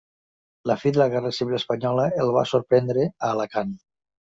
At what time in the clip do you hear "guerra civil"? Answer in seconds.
1.17-1.59